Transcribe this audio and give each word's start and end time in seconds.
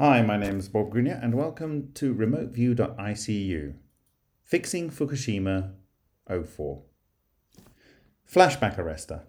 Hi, 0.00 0.22
my 0.22 0.36
name 0.36 0.60
is 0.60 0.68
Bob 0.68 0.92
Greenyer 0.94 1.20
and 1.20 1.34
welcome 1.34 1.90
to 1.94 2.14
remoteview.icu. 2.14 3.74
Fixing 4.44 4.90
Fukushima 4.90 5.72
04. 6.28 6.82
Flashback 8.32 8.76
arrestor. 8.76 9.22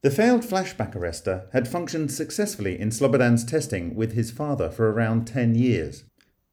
The 0.00 0.10
failed 0.10 0.40
flashback 0.40 0.94
arrestor 0.94 1.52
had 1.52 1.68
functioned 1.68 2.10
successfully 2.12 2.80
in 2.80 2.88
Slobodan's 2.88 3.44
testing 3.44 3.94
with 3.94 4.12
his 4.12 4.30
father 4.30 4.70
for 4.70 4.90
around 4.90 5.26
10 5.26 5.54
years. 5.54 6.04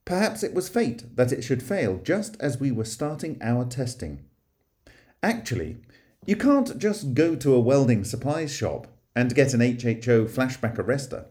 Perhaps 0.04 0.43
it 0.43 0.54
was 0.54 0.68
fate 0.68 1.15
that 1.15 1.31
it 1.31 1.41
should 1.41 1.63
fail 1.63 2.02
just 2.04 2.36
as 2.41 2.59
we 2.59 2.70
were 2.70 2.84
starting 2.84 3.38
our 3.41 3.63
testing. 3.63 4.25
Actually, 5.23 5.77
you 6.25 6.36
can't 6.36 6.77
just 6.77 7.13
go 7.13 7.34
to 7.34 7.55
a 7.55 7.61
welding 7.61 8.04
supplies 8.04 8.54
shop 8.54 8.88
and 9.15 9.34
get 9.34 9.54
an 9.54 9.61
HHO 9.61 10.27
flashback 10.27 10.75
arrestor. 10.75 11.27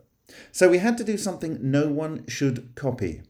So 0.50 0.68
we 0.68 0.78
had 0.78 0.98
to 0.98 1.04
do 1.04 1.16
something 1.16 1.58
no 1.60 1.88
one 1.88 2.26
should 2.26 2.74
copy. 2.74 3.22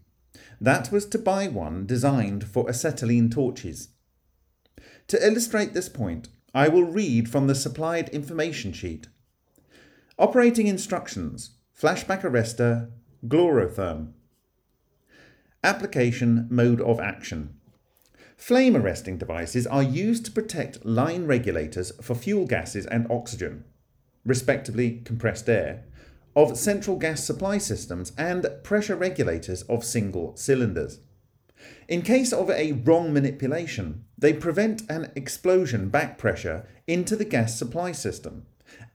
That 0.60 0.92
was 0.92 1.06
to 1.06 1.18
buy 1.18 1.48
one 1.48 1.86
designed 1.86 2.44
for 2.44 2.68
acetylene 2.68 3.30
torches. 3.30 3.88
To 5.08 5.27
illustrate 5.27 5.74
this 5.74 5.88
point, 5.88 6.28
I 6.54 6.68
will 6.68 6.84
read 6.84 7.28
from 7.28 7.46
the 7.46 7.54
supplied 7.54 8.08
information 8.10 8.72
sheet. 8.72 9.08
Operating 10.18 10.66
instructions 10.66 11.56
Flashback 11.78 12.22
arrestor, 12.22 12.91
Gloorotherm. 13.27 14.12
Application 15.64 16.46
Mode 16.50 16.80
of 16.80 17.00
Action 17.00 17.58
Flame 18.36 18.77
arresting 18.77 19.19
devices 19.19 19.66
are 19.66 19.82
used 19.82 20.24
to 20.24 20.32
protect 20.32 20.84
line 20.84 21.27
regulators 21.27 21.92
for 22.02 22.14
fuel 22.14 22.46
gases 22.46 22.86
and 22.86 23.06
oxygen, 23.10 23.64
respectively 24.24 25.00
compressed 25.05 25.48
air, 25.48 25.84
of 26.34 26.56
central 26.56 26.96
gas 26.96 27.24
supply 27.24 27.59
systems 27.59 28.12
and 28.16 28.46
pressure 28.62 28.96
regulators 28.96 29.62
of 29.62 29.84
single 29.84 30.36
cylinders. 30.36 31.00
In 31.88 32.02
case 32.02 32.33
of 32.33 32.50
a 32.50 32.72
wrong 32.72 33.12
manipulation, 33.12 34.05
they 34.16 34.33
prevent 34.33 34.83
an 34.91 35.12
explosion 35.14 35.88
back 35.88 36.19
pressure 36.19 36.66
into 36.86 37.16
the 37.16 37.25
gas 37.25 37.58
supply 37.58 37.92
system 37.92 38.47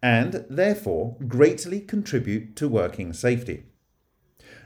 and 0.02 0.46
therefore 0.50 1.18
greatly 1.28 1.80
contribute 1.80 2.56
to 2.56 2.68
working 2.68 3.14
safety. 3.14 3.66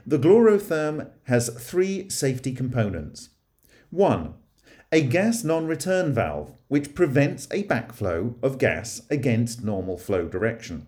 The 0.06 0.18
Gloorotherm 0.18 1.10
has 1.24 1.48
three 1.48 2.08
safety 2.10 2.52
components. 2.52 3.30
1. 3.90 4.34
A 4.90 5.02
gas 5.02 5.44
non 5.44 5.66
return 5.66 6.12
valve, 6.12 6.54
which 6.68 6.94
prevents 6.94 7.46
a 7.50 7.64
backflow 7.64 8.34
of 8.42 8.58
gas 8.58 9.02
against 9.10 9.62
normal 9.64 9.96
flow 9.96 10.26
direction. 10.26 10.86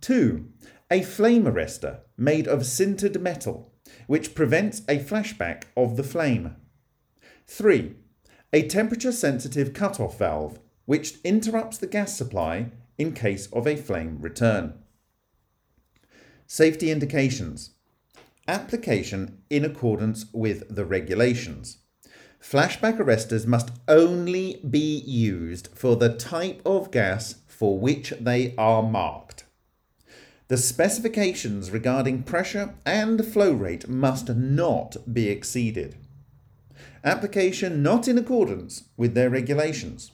2. 0.00 0.48
A 0.90 1.02
flame 1.02 1.44
arrestor 1.44 2.00
made 2.16 2.46
of 2.46 2.60
sintered 2.60 3.20
metal, 3.20 3.72
which 4.06 4.34
prevents 4.34 4.80
a 4.88 4.98
flashback 4.98 5.64
of 5.76 5.96
the 5.96 6.02
flame. 6.02 6.56
3. 7.46 7.96
A 8.52 8.66
temperature 8.68 9.12
sensitive 9.12 9.72
cut-off 9.72 10.18
valve, 10.18 10.58
which 10.84 11.16
interrupts 11.24 11.78
the 11.78 11.86
gas 11.86 12.16
supply 12.16 12.70
in 12.98 13.12
case 13.12 13.48
of 13.52 13.66
a 13.66 13.76
flame 13.76 14.18
return. 14.20 14.74
Safety 16.46 16.90
indications. 16.90 17.70
Application 18.46 19.42
in 19.50 19.64
accordance 19.64 20.26
with 20.32 20.72
the 20.72 20.84
regulations. 20.84 21.78
Flashback 22.40 22.98
arresters 22.98 23.44
must 23.44 23.72
only 23.88 24.60
be 24.70 24.98
used 25.00 25.68
for 25.74 25.96
the 25.96 26.14
type 26.14 26.62
of 26.64 26.92
gas 26.92 27.36
for 27.48 27.76
which 27.80 28.14
they 28.20 28.54
are 28.56 28.84
marked. 28.84 29.25
The 30.48 30.56
specifications 30.56 31.72
regarding 31.72 32.22
pressure 32.22 32.74
and 32.84 33.26
flow 33.26 33.52
rate 33.52 33.88
must 33.88 34.28
not 34.28 34.96
be 35.12 35.28
exceeded. 35.28 35.96
Application 37.02 37.82
not 37.82 38.06
in 38.06 38.16
accordance 38.16 38.84
with 38.96 39.14
their 39.14 39.28
regulations. 39.28 40.12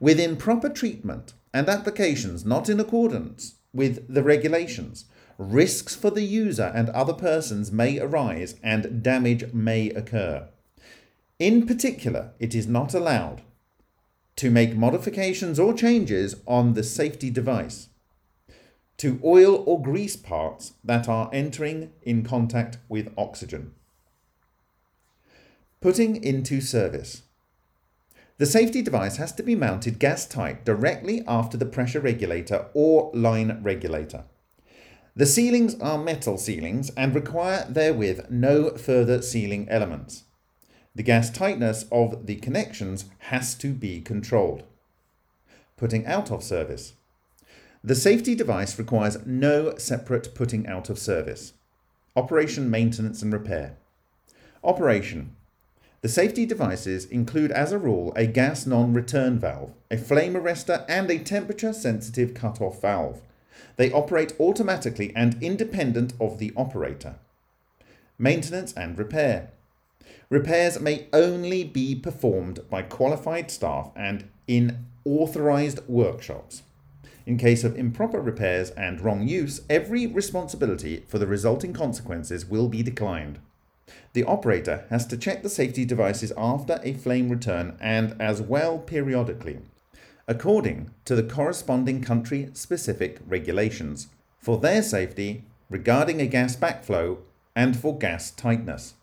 With 0.00 0.18
improper 0.18 0.68
treatment 0.68 1.34
and 1.54 1.68
applications 1.68 2.44
not 2.44 2.68
in 2.68 2.80
accordance 2.80 3.54
with 3.72 4.12
the 4.12 4.24
regulations, 4.24 5.04
risks 5.38 5.94
for 5.94 6.10
the 6.10 6.24
user 6.24 6.72
and 6.74 6.88
other 6.88 7.12
persons 7.12 7.70
may 7.70 8.00
arise 8.00 8.56
and 8.60 9.04
damage 9.04 9.52
may 9.52 9.90
occur. 9.90 10.48
In 11.38 11.64
particular, 11.64 12.32
it 12.40 12.56
is 12.56 12.66
not 12.66 12.92
allowed 12.92 13.42
to 14.34 14.50
make 14.50 14.74
modifications 14.74 15.60
or 15.60 15.72
changes 15.72 16.34
on 16.44 16.74
the 16.74 16.82
safety 16.82 17.30
device 17.30 17.88
to 18.98 19.20
oil 19.22 19.62
or 19.66 19.82
grease 19.82 20.16
parts 20.16 20.72
that 20.82 21.08
are 21.08 21.30
entering 21.32 21.92
in 22.02 22.24
contact 22.24 22.78
with 22.88 23.12
oxygen. 23.16 23.72
Putting 25.80 26.22
into 26.22 26.60
service. 26.60 27.22
The 28.38 28.46
safety 28.46 28.82
device 28.82 29.16
has 29.16 29.32
to 29.32 29.42
be 29.42 29.54
mounted 29.54 29.98
gas 29.98 30.26
tight 30.26 30.64
directly 30.64 31.22
after 31.26 31.56
the 31.56 31.66
pressure 31.66 32.00
regulator 32.00 32.66
or 32.74 33.10
line 33.14 33.60
regulator. 33.62 34.24
The 35.14 35.24
sealings 35.24 35.80
are 35.80 35.96
metal 35.96 36.36
sealings 36.36 36.90
and 36.90 37.14
require 37.14 37.66
therewith 37.68 38.26
no 38.28 38.70
further 38.70 39.22
sealing 39.22 39.66
elements. 39.70 40.24
The 40.94 41.02
gas 41.02 41.30
tightness 41.30 41.86
of 41.90 42.26
the 42.26 42.36
connections 42.36 43.06
has 43.18 43.54
to 43.56 43.72
be 43.72 44.02
controlled. 44.02 44.64
Putting 45.78 46.06
out 46.06 46.30
of 46.30 46.42
service. 46.42 46.92
The 47.86 47.94
safety 47.94 48.34
device 48.34 48.80
requires 48.80 49.24
no 49.24 49.76
separate 49.78 50.34
putting 50.34 50.66
out 50.66 50.90
of 50.90 50.98
service. 50.98 51.52
Operation, 52.16 52.68
maintenance, 52.68 53.22
and 53.22 53.32
repair. 53.32 53.76
Operation. 54.64 55.36
The 56.00 56.08
safety 56.08 56.46
devices 56.46 57.04
include, 57.04 57.52
as 57.52 57.70
a 57.70 57.78
rule, 57.78 58.12
a 58.16 58.26
gas 58.26 58.66
non 58.66 58.92
return 58.92 59.38
valve, 59.38 59.70
a 59.88 59.96
flame 59.96 60.34
arrestor, 60.34 60.84
and 60.88 61.08
a 61.12 61.20
temperature 61.20 61.72
sensitive 61.72 62.34
cut-off 62.34 62.82
valve. 62.82 63.20
They 63.76 63.92
operate 63.92 64.34
automatically 64.40 65.12
and 65.14 65.40
independent 65.40 66.12
of 66.20 66.38
the 66.38 66.52
operator. 66.56 67.14
Maintenance 68.18 68.72
and 68.72 68.98
repair. 68.98 69.52
Repairs 70.28 70.80
may 70.80 71.06
only 71.12 71.62
be 71.62 71.94
performed 71.94 72.68
by 72.68 72.82
qualified 72.82 73.48
staff 73.48 73.92
and 73.94 74.28
in 74.48 74.86
authorized 75.04 75.86
workshops. 75.86 76.62
In 77.26 77.38
case 77.38 77.64
of 77.64 77.76
improper 77.76 78.20
repairs 78.20 78.70
and 78.70 79.00
wrong 79.00 79.26
use, 79.26 79.60
every 79.68 80.06
responsibility 80.06 81.02
for 81.08 81.18
the 81.18 81.26
resulting 81.26 81.72
consequences 81.72 82.46
will 82.46 82.68
be 82.68 82.84
declined. 82.84 83.40
The 84.12 84.22
operator 84.22 84.84
has 84.90 85.06
to 85.08 85.16
check 85.16 85.42
the 85.42 85.48
safety 85.48 85.84
devices 85.84 86.32
after 86.36 86.80
a 86.84 86.94
flame 86.94 87.28
return 87.28 87.76
and 87.80 88.14
as 88.20 88.40
well 88.40 88.78
periodically, 88.78 89.58
according 90.28 90.90
to 91.04 91.16
the 91.16 91.24
corresponding 91.24 92.00
country 92.00 92.50
specific 92.52 93.18
regulations, 93.26 94.06
for 94.38 94.58
their 94.58 94.82
safety 94.82 95.44
regarding 95.68 96.20
a 96.20 96.26
gas 96.26 96.54
backflow 96.54 97.18
and 97.56 97.76
for 97.76 97.98
gas 97.98 98.30
tightness. 98.30 98.94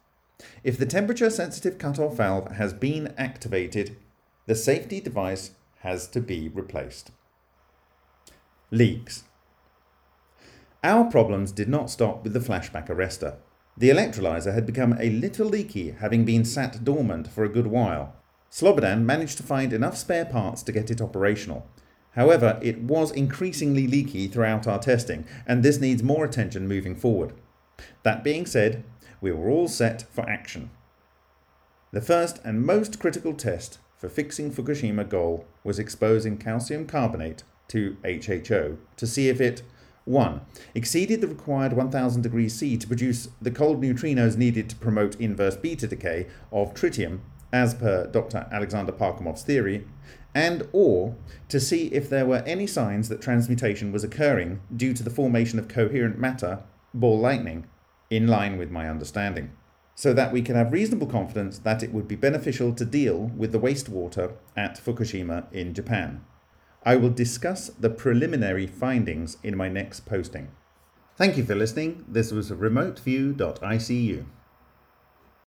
If 0.63 0.77
the 0.77 0.85
temperature 0.85 1.29
sensitive 1.29 1.77
cut-off 1.77 2.15
valve 2.15 2.51
has 2.53 2.71
been 2.71 3.13
activated, 3.17 3.97
the 4.45 4.55
safety 4.55 5.01
device 5.01 5.51
has 5.79 6.07
to 6.07 6.21
be 6.21 6.47
replaced. 6.47 7.11
Leaks. 8.73 9.25
Our 10.83 11.03
problems 11.03 11.51
did 11.51 11.69
not 11.69 11.91
stop 11.91 12.23
with 12.23 12.33
the 12.33 12.39
flashback 12.39 12.87
arrestor. 12.87 13.35
The 13.77 13.91
electrolyzer 13.91 14.51
had 14.51 14.65
become 14.65 14.97
a 14.99 15.11
little 15.11 15.45
leaky, 15.45 15.91
having 15.91 16.25
been 16.25 16.43
sat 16.43 16.83
dormant 16.83 17.27
for 17.27 17.43
a 17.43 17.49
good 17.49 17.67
while. 17.67 18.15
Slobodan 18.49 19.05
managed 19.05 19.37
to 19.37 19.43
find 19.43 19.73
enough 19.73 19.95
spare 19.95 20.25
parts 20.25 20.63
to 20.63 20.71
get 20.71 20.89
it 20.89 21.01
operational. 21.01 21.67
However, 22.13 22.57
it 22.63 22.81
was 22.81 23.11
increasingly 23.11 23.85
leaky 23.85 24.27
throughout 24.27 24.65
our 24.65 24.79
testing, 24.79 25.27
and 25.45 25.61
this 25.61 25.79
needs 25.79 26.01
more 26.01 26.25
attention 26.25 26.67
moving 26.67 26.95
forward. 26.95 27.33
That 28.01 28.23
being 28.23 28.47
said, 28.47 28.83
we 29.21 29.31
were 29.31 29.51
all 29.51 29.67
set 29.67 30.05
for 30.11 30.27
action. 30.27 30.71
The 31.91 32.01
first 32.01 32.41
and 32.43 32.65
most 32.65 32.99
critical 32.99 33.35
test 33.35 33.77
for 33.99 34.09
fixing 34.09 34.51
Fukushima 34.51 35.07
goal 35.07 35.45
was 35.63 35.77
exposing 35.77 36.39
calcium 36.39 36.87
carbonate 36.87 37.43
to 37.73 37.97
HHO 38.03 38.77
to 38.97 39.07
see 39.07 39.29
if 39.29 39.41
it 39.41 39.63
1. 40.05 40.41
Exceeded 40.75 41.21
the 41.21 41.27
required 41.27 41.73
1000 41.73 42.21
degrees 42.21 42.53
C 42.53 42.77
to 42.77 42.87
produce 42.87 43.29
the 43.41 43.49
cold 43.49 43.81
neutrinos 43.81 44.37
needed 44.37 44.69
to 44.69 44.75
promote 44.75 45.19
inverse 45.19 45.55
beta 45.55 45.87
decay 45.87 46.27
of 46.51 46.75
tritium, 46.75 47.21
as 47.51 47.73
per 47.73 48.05
Dr. 48.05 48.47
Alexander 48.51 48.91
Parkhomov's 48.91 49.41
theory, 49.41 49.87
and 50.35 50.67
or 50.71 51.15
to 51.49 51.59
see 51.59 51.87
if 51.87 52.09
there 52.09 52.27
were 52.27 52.43
any 52.45 52.67
signs 52.67 53.09
that 53.09 53.21
transmutation 53.21 53.91
was 53.91 54.03
occurring 54.03 54.61
due 54.75 54.93
to 54.93 55.01
the 55.01 55.09
formation 55.09 55.57
of 55.57 55.67
coherent 55.67 56.19
matter, 56.19 56.63
ball 56.93 57.17
lightning, 57.19 57.65
in 58.11 58.27
line 58.27 58.57
with 58.57 58.69
my 58.69 58.87
understanding, 58.87 59.51
so 59.95 60.13
that 60.13 60.31
we 60.31 60.43
can 60.43 60.55
have 60.55 60.71
reasonable 60.71 61.07
confidence 61.07 61.57
that 61.59 61.81
it 61.81 61.91
would 61.91 62.07
be 62.07 62.15
beneficial 62.15 62.71
to 62.73 62.85
deal 62.85 63.31
with 63.35 63.51
the 63.51 63.59
wastewater 63.59 64.33
at 64.55 64.77
Fukushima 64.83 65.51
in 65.51 65.73
Japan. 65.73 66.23
I 66.85 66.97
will 66.97 67.09
discuss 67.09 67.69
the 67.69 67.89
preliminary 67.89 68.67
findings 68.67 69.37
in 69.41 69.55
my 69.55 69.69
next 69.69 70.01
posting. 70.05 70.49
Thank 71.15 71.37
you 71.37 71.45
for 71.45 71.55
listening. 71.55 72.03
This 72.07 72.31
was 72.31 72.51
remoteview.icu. 72.51 74.25